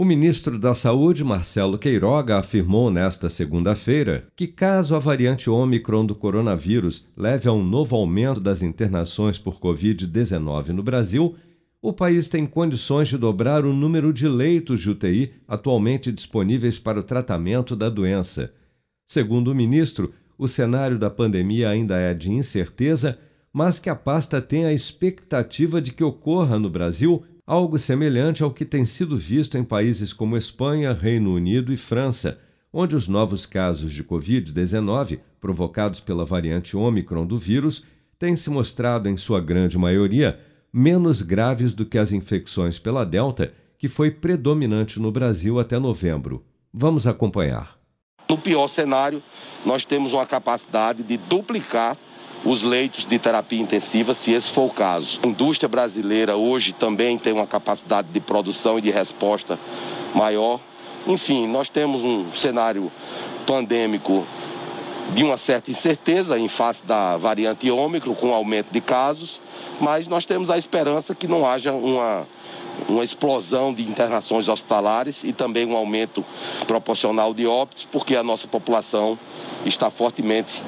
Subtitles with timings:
[0.00, 6.14] O ministro da Saúde, Marcelo Queiroga, afirmou nesta segunda-feira que, caso a variante Ômicron do
[6.14, 11.36] coronavírus leve a um novo aumento das internações por Covid-19 no Brasil,
[11.82, 16.98] o país tem condições de dobrar o número de leitos de UTI atualmente disponíveis para
[16.98, 18.54] o tratamento da doença.
[19.06, 23.18] Segundo o ministro, o cenário da pandemia ainda é de incerteza,
[23.52, 28.50] mas que a pasta tem a expectativa de que ocorra no Brasil algo semelhante ao
[28.50, 32.38] que tem sido visto em países como Espanha, Reino Unido e França,
[32.72, 37.84] onde os novos casos de Covid-19, provocados pela variante Ômicron do vírus,
[38.18, 40.38] têm se mostrado, em sua grande maioria,
[40.72, 46.44] menos graves do que as infecções pela Delta, que foi predominante no Brasil até novembro.
[46.72, 47.78] Vamos acompanhar.
[48.28, 49.20] No pior cenário,
[49.66, 51.96] nós temos uma capacidade de duplicar
[52.44, 55.20] os leitos de terapia intensiva, se esse for o caso.
[55.22, 59.58] A indústria brasileira hoje também tem uma capacidade de produção e de resposta
[60.14, 60.58] maior.
[61.06, 62.90] Enfim, nós temos um cenário
[63.46, 64.26] pandêmico
[65.14, 69.40] de uma certa incerteza em face da variante Ômicron, com aumento de casos,
[69.80, 72.26] mas nós temos a esperança que não haja uma,
[72.88, 76.24] uma explosão de internações hospitalares e também um aumento
[76.66, 79.18] proporcional de óbitos, porque a nossa população
[79.64, 80.62] está fortemente